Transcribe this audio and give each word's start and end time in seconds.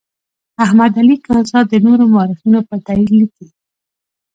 احمد 0.65 0.91
علي 0.99 1.15
کهزاد 1.25 1.65
د 1.69 1.73
نورو 1.85 2.03
مورخینو 2.13 2.59
په 2.69 2.75
تایید 2.85 3.09
لیکي. 3.19 3.47